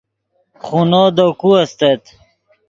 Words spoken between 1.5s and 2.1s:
استت